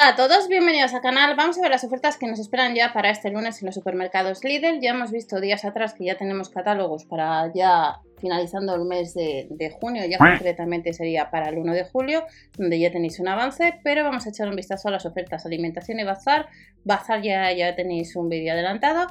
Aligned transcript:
Hola 0.00 0.10
a 0.10 0.14
todos, 0.14 0.46
bienvenidos 0.46 0.94
al 0.94 1.00
canal. 1.00 1.34
Vamos 1.34 1.58
a 1.58 1.60
ver 1.60 1.72
las 1.72 1.82
ofertas 1.82 2.16
que 2.18 2.28
nos 2.28 2.38
esperan 2.38 2.72
ya 2.72 2.92
para 2.92 3.10
este 3.10 3.32
lunes 3.32 3.60
en 3.60 3.66
los 3.66 3.74
supermercados 3.74 4.44
Lidl. 4.44 4.78
Ya 4.80 4.90
hemos 4.90 5.10
visto 5.10 5.40
días 5.40 5.64
atrás 5.64 5.92
que 5.92 6.04
ya 6.04 6.16
tenemos 6.16 6.50
catálogos 6.50 7.04
para 7.04 7.52
ya 7.52 7.96
finalizando 8.20 8.76
el 8.76 8.84
mes 8.84 9.12
de, 9.14 9.76
junio, 9.80 10.04
ya 10.08 10.18
concretamente 10.18 10.92
sería 10.92 11.32
para 11.32 11.48
el 11.48 11.58
1 11.58 11.72
de 11.72 11.82
julio, 11.82 12.24
donde 12.56 12.78
ya 12.78 12.92
tenéis 12.92 13.18
un 13.18 13.26
avance, 13.26 13.80
pero 13.82 14.04
vamos 14.04 14.24
a 14.26 14.28
echar 14.28 14.48
un 14.48 14.54
vistazo 14.54 14.86
a 14.86 14.92
las 14.92 15.04
ofertas 15.04 15.44
alimentación 15.44 15.98
y 15.98 16.04
bazar. 16.04 16.46
Bazar 16.84 17.20
ya, 17.20 17.52
ya 17.52 17.74
tenéis 17.74 18.14
un 18.14 18.28
vídeo 18.28 18.52
adelantado 18.52 19.08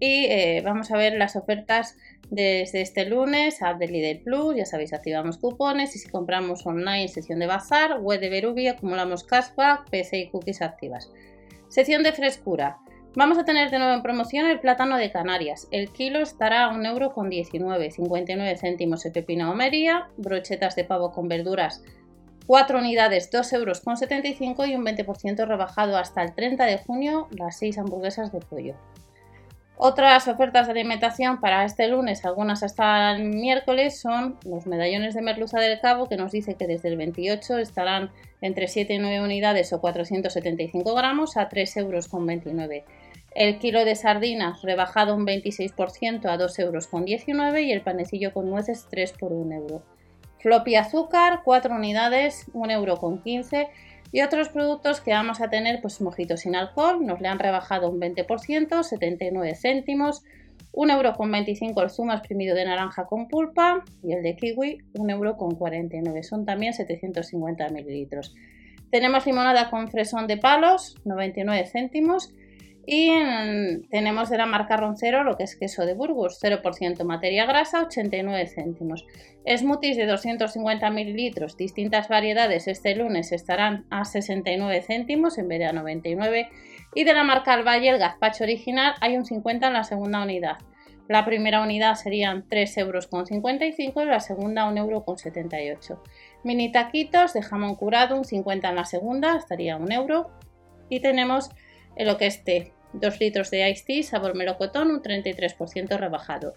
y 0.00 0.24
eh, 0.24 0.62
vamos 0.64 0.90
a 0.90 0.96
ver 0.96 1.12
las 1.12 1.36
ofertas 1.36 1.96
desde 2.30 2.80
este 2.80 3.04
lunes, 3.04 3.62
app 3.62 3.78
de 3.78 3.88
Lidl 3.88 4.22
Plus, 4.22 4.56
ya 4.56 4.64
sabéis, 4.64 4.92
activamos 4.92 5.38
cupones 5.38 5.94
y 5.94 5.98
si 5.98 6.08
compramos 6.08 6.64
online, 6.66 7.08
sección 7.08 7.38
de 7.38 7.46
bazar, 7.46 8.00
web 8.00 8.20
de 8.20 8.30
Berubi, 8.30 8.68
acumulamos 8.68 9.24
cashback, 9.24 9.90
PC 9.90 10.18
y 10.18 10.30
cookies 10.30 10.62
activas. 10.62 11.12
Sección 11.68 12.02
de 12.02 12.12
frescura. 12.12 12.78
Vamos 13.14 13.38
a 13.38 13.44
tener 13.44 13.70
de 13.70 13.78
nuevo 13.78 13.92
en 13.92 14.02
promoción 14.02 14.46
el 14.46 14.60
plátano 14.60 14.96
de 14.96 15.10
Canarias. 15.10 15.68
El 15.72 15.90
kilo 15.90 16.20
estará 16.20 16.66
a 16.66 16.72
1,19€, 16.72 17.90
59 17.90 18.56
céntimos 18.56 19.02
de 19.02 19.10
pepino 19.10 19.50
o 19.50 19.54
mería, 19.54 20.08
brochetas 20.16 20.76
de 20.76 20.84
pavo 20.84 21.10
con 21.12 21.28
verduras 21.28 21.82
4 22.50 22.78
unidades 22.80 23.30
2,75€ 23.30 24.68
y 24.68 24.74
un 24.74 24.84
20% 24.84 25.46
rebajado 25.46 25.96
hasta 25.96 26.22
el 26.24 26.34
30 26.34 26.64
de 26.64 26.78
junio 26.78 27.28
las 27.30 27.58
6 27.58 27.78
hamburguesas 27.78 28.32
de 28.32 28.40
pollo. 28.40 28.74
Otras 29.82 30.28
ofertas 30.28 30.66
de 30.66 30.72
alimentación 30.72 31.40
para 31.40 31.64
este 31.64 31.88
lunes, 31.88 32.26
algunas 32.26 32.62
hasta 32.62 33.12
el 33.12 33.24
miércoles, 33.24 33.98
son 33.98 34.36
los 34.44 34.66
medallones 34.66 35.14
de 35.14 35.22
merluza 35.22 35.58
del 35.58 35.80
cabo, 35.80 36.06
que 36.06 36.18
nos 36.18 36.32
dice 36.32 36.54
que 36.54 36.66
desde 36.66 36.90
el 36.90 36.98
28 36.98 37.56
estarán 37.56 38.10
entre 38.42 38.68
7 38.68 38.92
y 38.92 38.98
9 38.98 39.22
unidades 39.22 39.72
o 39.72 39.80
475 39.80 40.94
gramos 40.94 41.38
a 41.38 41.48
3,29 41.48 41.78
euros. 41.78 42.10
El 43.34 43.58
kilo 43.58 43.86
de 43.86 43.96
sardinas 43.96 44.60
rebajado 44.60 45.16
un 45.16 45.24
26% 45.24 46.26
a 46.26 46.36
2,19 46.36 46.58
euros 46.58 47.60
y 47.60 47.72
el 47.72 47.80
panecillo 47.80 48.34
con 48.34 48.50
nueces 48.50 48.86
3 48.90 49.14
por 49.18 49.32
1 49.32 49.54
euro. 49.54 49.82
Floppy 50.40 50.74
azúcar, 50.74 51.40
4 51.42 51.74
unidades, 51.74 52.52
1,15 52.52 52.72
euro 52.72 53.70
y 54.12 54.22
otros 54.22 54.48
productos 54.48 55.00
que 55.00 55.12
vamos 55.12 55.40
a 55.40 55.48
tener, 55.48 55.80
pues 55.80 56.00
mojitos 56.00 56.40
sin 56.40 56.56
alcohol, 56.56 57.04
nos 57.04 57.20
le 57.20 57.28
han 57.28 57.38
rebajado 57.38 57.88
un 57.88 58.00
20%, 58.00 58.82
79 58.82 59.54
céntimos, 59.54 60.22
1,25 60.72 61.68
euro 61.68 61.82
el 61.82 61.90
zumo 61.90 62.12
exprimido 62.12 62.54
de 62.54 62.64
naranja 62.64 63.06
con 63.06 63.28
pulpa 63.28 63.84
y 64.02 64.12
el 64.12 64.22
de 64.22 64.36
kiwi 64.36 64.78
1,49 64.94 66.06
euro, 66.06 66.22
son 66.22 66.44
también 66.44 66.74
750 66.74 67.68
mililitros. 67.70 68.34
Tenemos 68.90 69.26
limonada 69.26 69.70
con 69.70 69.88
fresón 69.88 70.26
de 70.26 70.36
palos, 70.36 70.96
99 71.04 71.66
céntimos 71.66 72.32
y 72.92 73.08
tenemos 73.88 74.30
de 74.30 74.36
la 74.36 74.46
marca 74.46 74.76
Roncero 74.76 75.22
lo 75.22 75.36
que 75.36 75.44
es 75.44 75.54
queso 75.54 75.86
de 75.86 75.94
Burgos, 75.94 76.40
0% 76.42 77.04
materia 77.04 77.46
grasa, 77.46 77.82
89 77.84 78.48
céntimos. 78.48 79.06
Smoothies 79.46 79.96
de 79.96 80.06
250 80.06 80.90
mililitros, 80.90 81.56
distintas 81.56 82.08
variedades, 82.08 82.66
este 82.66 82.96
lunes 82.96 83.30
estarán 83.30 83.86
a 83.90 84.04
69 84.04 84.82
céntimos 84.82 85.38
en 85.38 85.46
vez 85.46 85.60
de 85.60 85.66
a 85.66 85.72
99. 85.72 86.48
Y 86.96 87.04
de 87.04 87.14
la 87.14 87.22
marca 87.22 87.52
Alvalle, 87.52 87.90
el 87.90 87.98
gazpacho 87.98 88.42
original, 88.42 88.94
hay 89.00 89.16
un 89.16 89.24
50 89.24 89.68
en 89.68 89.72
la 89.72 89.84
segunda 89.84 90.24
unidad. 90.24 90.56
La 91.06 91.24
primera 91.24 91.62
unidad 91.62 91.94
serían 91.94 92.48
3,55 92.48 92.80
euros 92.80 93.08
y 93.78 94.04
la 94.04 94.18
segunda 94.18 94.68
1,78 94.68 95.60
euros. 95.60 95.92
Mini 96.42 96.72
taquitos 96.72 97.34
de 97.34 97.42
jamón 97.42 97.76
curado, 97.76 98.16
un 98.16 98.24
50 98.24 98.68
en 98.68 98.74
la 98.74 98.84
segunda, 98.84 99.36
estaría 99.36 99.76
1 99.76 99.94
euro. 99.94 100.32
Y 100.88 100.98
tenemos 100.98 101.50
lo 101.96 102.16
que 102.16 102.26
es 102.26 102.42
té, 102.42 102.72
2 102.92 103.20
litros 103.20 103.50
de 103.50 103.68
iced 103.70 103.84
tea, 103.86 104.02
sabor 104.02 104.34
melocotón, 104.34 104.90
un 104.90 105.02
33% 105.02 105.98
rebajado. 105.98 106.54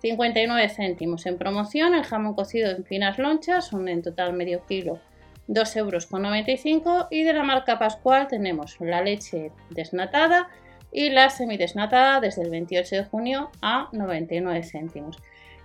59 0.00 0.68
céntimos 0.68 1.24
en 1.26 1.38
promoción, 1.38 1.94
el 1.94 2.04
jamón 2.04 2.34
cocido 2.34 2.70
en 2.70 2.84
finas 2.84 3.18
lonchas, 3.18 3.72
un 3.72 3.88
en 3.88 4.02
total 4.02 4.34
medio 4.34 4.66
kilo, 4.66 5.00
2,95 5.48 6.86
euros. 6.86 7.06
Y 7.10 7.22
de 7.22 7.32
la 7.32 7.42
marca 7.42 7.78
Pascual 7.78 8.28
tenemos 8.28 8.76
la 8.80 9.02
leche 9.02 9.50
desnatada 9.70 10.48
y 10.92 11.10
la 11.10 11.30
semidesnatada 11.30 12.20
desde 12.20 12.42
el 12.42 12.50
28 12.50 12.96
de 12.96 13.04
junio 13.04 13.50
a 13.62 13.88
99 13.92 14.62
céntimos. 14.62 15.16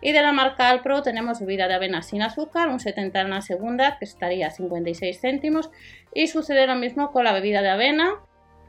Y 0.02 0.14
de 0.14 0.22
la 0.22 0.32
marca 0.32 0.70
Alpro 0.70 1.02
tenemos 1.02 1.42
bebida 1.42 1.68
de 1.68 1.74
avena 1.74 2.02
sin 2.02 2.22
azúcar, 2.22 2.70
un 2.70 2.80
70 2.80 3.20
en 3.20 3.30
la 3.32 3.42
segunda, 3.42 3.98
que 4.00 4.06
estaría 4.06 4.48
a 4.48 4.52
56 4.52 5.20
céntimos. 5.20 5.70
Y 6.14 6.28
sucede 6.28 6.66
lo 6.66 6.76
mismo 6.76 7.12
con 7.12 7.26
la 7.26 7.34
bebida 7.34 7.62
de 7.62 7.70
avena, 7.70 8.14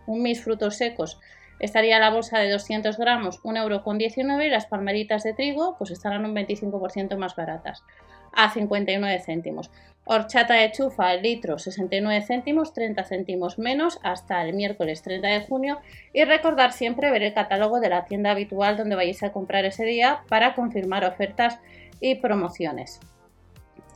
un 0.07 0.23
mis 0.23 0.43
frutos 0.43 0.77
secos 0.77 1.21
estaría 1.61 1.99
la 1.99 2.11
bolsa 2.11 2.39
de 2.39 2.51
200 2.51 2.99
gramos 2.99 3.43
1,19€ 3.43 4.47
y 4.47 4.49
las 4.49 4.67
palmeritas 4.67 5.23
de 5.23 5.35
trigo 5.35 5.77
pues 5.79 5.91
estarán 5.91 6.25
un 6.25 6.35
25% 6.35 7.17
más 7.17 7.37
baratas 7.37 7.85
a 8.33 8.51
59 8.51 9.21
céntimos. 9.21 9.71
Horchata 10.05 10.55
de 10.55 10.73
chufa 10.73 11.15
el 11.15 11.23
litro 11.23 11.59
69 11.59 12.23
céntimos, 12.23 12.73
30 12.73 13.05
céntimos 13.05 13.59
menos 13.59 14.01
hasta 14.03 14.43
el 14.43 14.55
miércoles 14.55 15.03
30 15.03 15.29
de 15.29 15.41
junio 15.43 15.81
y 16.13 16.25
recordar 16.25 16.73
siempre 16.73 17.11
ver 17.11 17.23
el 17.23 17.35
catálogo 17.35 17.81
de 17.81 17.91
la 17.91 18.05
tienda 18.07 18.31
habitual 18.31 18.77
donde 18.77 18.97
vayáis 18.97 19.23
a 19.23 19.33
comprar 19.33 19.65
ese 19.65 19.85
día 19.85 20.23
para 20.29 20.55
confirmar 20.55 21.05
ofertas 21.05 21.59
y 22.01 22.17
promociones. 22.17 22.99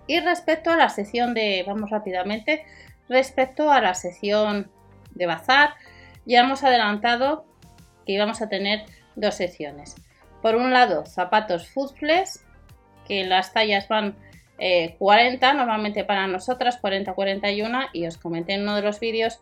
Y 0.07 0.21
respecto 0.21 0.71
a 0.71 0.77
la 0.77 0.91
sección 0.91 1.33
de, 1.33 1.65
vamos 1.67 1.91
rápidamente, 1.91 2.65
respecto 3.09 3.71
a 3.71 3.81
la 3.81 3.95
sección 3.95 4.71
de 5.15 5.27
bazar, 5.27 5.71
ya 6.27 6.41
hemos 6.41 6.63
adelantado 6.63 7.47
que 8.05 8.13
íbamos 8.13 8.43
a 8.43 8.49
tener 8.49 8.85
dos 9.17 9.35
secciones. 9.35 9.97
Por 10.43 10.57
un 10.57 10.73
lado, 10.73 11.07
zapatos 11.07 11.69
Footflex, 11.69 12.45
que 13.07 13.25
las 13.25 13.53
tallas 13.53 13.89
van 13.89 14.17
40, 14.99 15.51
eh, 15.51 15.55
normalmente 15.55 16.05
para 16.05 16.27
nosotras 16.27 16.81
40-41, 16.81 17.89
y 17.93 18.07
os 18.07 18.19
comenté 18.19 18.55
en 18.55 18.63
uno 18.63 18.77
de 18.77 18.83
los 18.83 19.01
vídeos 19.01 19.41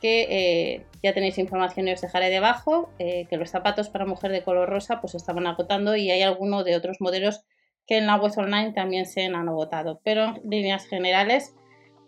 que 0.00 0.26
eh, 0.30 0.86
ya 1.02 1.12
tenéis 1.12 1.38
información 1.38 1.86
y 1.88 1.92
os 1.92 2.00
dejaré 2.00 2.30
debajo, 2.30 2.90
eh, 2.98 3.26
que 3.28 3.36
los 3.36 3.50
zapatos 3.50 3.90
para 3.90 4.06
mujer 4.06 4.32
de 4.32 4.42
color 4.42 4.68
rosa 4.68 5.00
pues 5.00 5.14
estaban 5.14 5.46
agotando 5.46 5.94
y 5.94 6.10
hay 6.10 6.22
alguno 6.22 6.64
de 6.64 6.74
otros 6.74 7.00
modelos 7.00 7.44
que 7.86 7.98
en 7.98 8.06
la 8.06 8.16
web 8.16 8.32
online 8.36 8.72
también 8.72 9.04
se 9.04 9.26
han 9.26 9.34
agotado, 9.36 10.00
pero 10.02 10.24
en 10.24 10.40
líneas 10.48 10.86
generales 10.86 11.54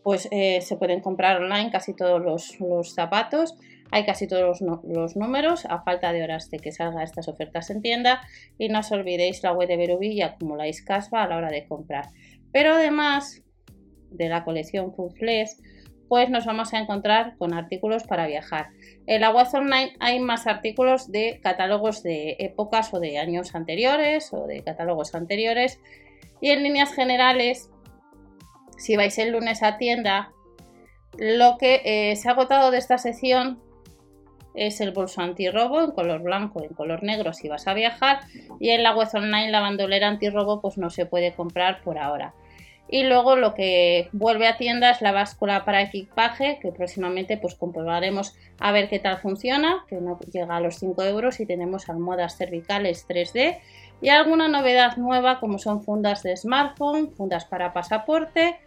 pues 0.03 0.23
se 0.23 0.77
pueden 0.79 1.01
comprar 1.01 1.41
online 1.41 1.71
casi 1.71 1.95
todos 1.95 2.21
los, 2.21 2.59
los 2.59 2.93
zapatos 2.93 3.55
hay 3.93 4.07
casi 4.07 4.27
todos 4.27 4.63
los, 4.63 5.17
números 5.17 5.67
a 5.67 5.83
falta 5.83 6.13
de 6.13 6.25
horas 6.25 6.51
de 6.51 6.59
que 6.59 6.73
salgan 6.73 7.03
estas 7.03 7.29
ofertas 7.29 7.69
en 7.69 7.83
tienda 7.83 8.23
y 8.59 8.71
no 8.71 8.81
os 8.81 8.91
olvidéis 8.91 9.43
la 9.43 9.53
web 9.53 9.69
de 9.69 9.77
Berubi 9.77 10.09
y 10.09 10.23
acumuláis 10.23 10.83
caspa 10.83 11.23
a 11.23 11.29
la 11.29 11.37
hora 11.37 11.51
de 11.51 11.67
comprar. 11.67 12.07
Pero 12.53 12.75
además 12.75 13.43
de 14.11 14.31
la 14.31 14.45
colección 14.45 14.95
Full 14.95 15.13
pues 16.09 16.31
nos 16.31 16.47
vamos 16.47 16.73
a 16.73 16.79
encontrar 16.79 17.37
con 17.37 17.53
artículos 17.53 18.05
para 18.05 18.27
viajar. 18.27 18.71
En 19.07 19.21
la 19.21 19.31
web 19.31 19.47
online 19.53 19.93
hay 20.01 20.21
más 20.21 20.47
artículos 20.47 21.13
de 21.13 21.41
catálogos 21.43 22.03
de 22.03 22.37
épocas 22.39 22.95
o 22.95 23.01
de 23.01 23.19
años 23.19 23.55
anteriores 23.55 24.33
o 24.33 24.47
de 24.47 24.63
catálogos 24.65 25.15
anteriores 25.15 25.81
y 26.41 26.49
en 26.49 26.63
líneas 26.63 26.95
generales, 26.95 27.71
si 28.79 28.97
vais 28.97 29.19
el 29.19 29.33
lunes 29.33 29.63
a 29.63 29.77
tienda, 29.77 30.33
lo 31.19 31.59
que 31.59 31.83
eh, 31.85 32.17
se 32.17 32.29
ha 32.31 32.33
agotado 32.33 32.71
de 32.71 32.79
esta 32.79 32.97
sección 32.97 33.61
es 34.55 34.81
el 34.81 34.93
bolso 34.93 35.21
antirrobo 35.21 35.83
en 35.83 35.93
color 35.93 36.23
blanco, 36.23 36.63
en 36.63 36.75
color 36.75 37.03
negro 37.03 37.33
si 37.33 37.49
vas 37.49 37.67
a 37.67 37.75
viajar 37.75 38.21
y 38.61 38.71
en 38.71 38.83
la 38.83 38.95
web 38.95 39.09
online 39.15 39.51
la 39.51 39.61
bandolera 39.61 40.09
antirrobo 40.09 40.61
pues 40.61 40.79
no 40.79 40.91
se 40.91 41.07
puede 41.07 41.33
comprar 41.33 41.83
por 41.83 41.99
ahora. 41.99 42.35
Y 42.89 43.05
luego 43.05 43.37
lo 43.37 43.55
que 43.55 44.11
vuelve 44.13 44.47
a 44.47 44.59
tienda 44.59 44.91
es 44.91 45.01
la 45.01 45.13
báscula 45.13 45.65
para 45.65 45.81
equipaje, 45.81 46.59
que 46.61 46.73
próximamente 46.73 47.39
pues 47.39 47.55
comprobaremos 47.55 48.35
a 48.61 48.71
ver 48.71 48.91
qué 48.91 48.99
tal 48.99 49.17
funciona, 49.19 49.87
que 49.89 49.97
no 49.97 50.19
llega 50.31 50.57
a 50.57 50.61
los 50.61 50.77
5 50.77 51.03
euros 51.05 51.41
y 51.41 51.47
tenemos 51.47 51.89
almohadas 51.89 52.37
cervicales 52.37 53.07
3D 53.09 53.61
y 54.03 54.09
alguna 54.11 54.49
novedad 54.49 54.99
nueva 54.99 55.41
como 55.41 55.59
son 55.59 55.83
fundas 55.83 56.23
de 56.23 56.37
smartphone, 56.37 57.13
fundas 57.15 57.47
para 57.47 57.73
pasaporte, 57.73 58.59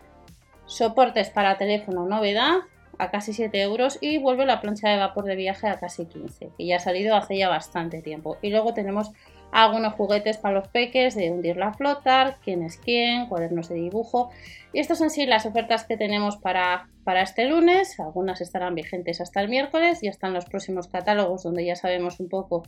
soportes 0.66 1.30
para 1.30 1.58
teléfono 1.58 2.08
novedad 2.08 2.62
a 3.00 3.12
casi 3.12 3.34
7 3.34 3.62
euros 3.62 3.98
y 4.02 4.18
vuelve 4.18 4.46
la 4.46 4.62
plancha 4.62 4.90
de 4.90 4.98
vapor 4.98 5.26
de 5.26 5.36
viaje 5.36 5.68
a 5.68 5.80
casi 5.80 6.06
15, 6.06 6.52
que 6.58 6.66
ya 6.66 6.78
ha 6.78 6.80
salido 6.80 7.16
hace 7.16 7.38
ya 7.38 7.50
bastante 7.50 8.02
tiempo. 8.02 8.38
Y 8.42 8.50
luego 8.50 8.74
tenemos 8.74 9.12
algunos 9.52 9.94
juguetes 9.94 10.38
para 10.38 10.56
los 10.56 10.68
peques 10.68 11.16
de 11.16 11.32
hundir 11.32 11.58
la 11.58 11.74
flotar, 11.74 12.38
quién 12.44 12.64
es 12.64 12.78
quién, 12.78 13.28
cuadernos 13.28 13.70
de 13.70 13.76
dibujo. 13.76 14.30
Y 14.74 14.80
estas 14.80 14.98
son 14.98 15.10
sí 15.10 15.26
las 15.26 15.46
ofertas 15.46 15.86
que 15.86 15.96
tenemos 15.96 16.38
para, 16.38 16.90
para 17.04 17.22
este 17.22 17.46
lunes. 17.46 18.00
Algunas 18.00 18.42
estarán 18.42 18.76
vigentes 18.76 19.22
hasta 19.22 19.42
el 19.42 19.50
miércoles. 19.50 20.00
Ya 20.02 20.10
están 20.10 20.34
los 20.34 20.46
próximos 20.46 20.88
catálogos 20.88 21.44
donde 21.44 21.66
ya 21.66 21.76
sabemos 21.76 22.20
un 22.20 22.28
poco 22.28 22.64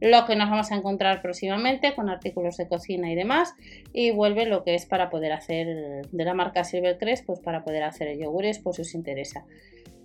lo 0.00 0.24
que 0.24 0.34
nos 0.36 0.48
vamos 0.48 0.72
a 0.72 0.76
encontrar 0.76 1.20
próximamente 1.20 1.94
con 1.94 2.08
artículos 2.08 2.56
de 2.56 2.66
cocina 2.66 3.12
y 3.12 3.14
demás. 3.14 3.54
Y 3.92 4.10
vuelve 4.10 4.46
lo 4.46 4.64
que 4.64 4.74
es 4.74 4.86
para 4.86 5.10
poder 5.10 5.32
hacer 5.32 6.06
de 6.10 6.24
la 6.24 6.32
marca 6.32 6.64
Silvercrest, 6.64 7.26
pues 7.26 7.40
para 7.40 7.62
poder 7.64 7.82
hacer 7.82 8.16
yogures, 8.16 8.58
pues 8.60 8.76
si 8.76 8.82
os 8.82 8.94
interesa. 8.94 9.44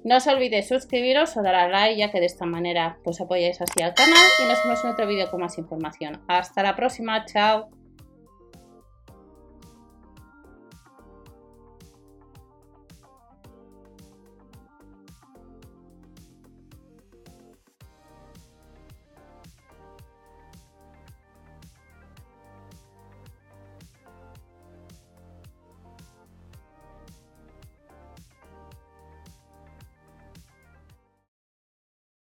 No 0.05 0.17
os 0.17 0.27
olvidéis 0.27 0.67
suscribiros 0.69 1.35
o 1.35 1.41
dar 1.41 1.57
a 1.57 1.67
like 1.67 1.97
ya 1.97 2.11
que 2.11 2.21
de 2.21 2.29
esta 2.29 2.45
manera 2.45 2.99
pues 3.03 3.19
apoyáis 3.19 3.59
así 3.59 3.81
al 3.81 3.95
canal 3.95 4.27
y 4.39 4.45
nos 4.47 4.61
vemos 4.63 4.83
en 4.83 4.91
otro 4.91 5.07
vídeo 5.07 5.31
con 5.31 5.41
más 5.41 5.57
información. 5.57 6.21
Hasta 6.27 6.61
la 6.61 6.75
próxima, 6.75 7.25
chao. 7.25 7.71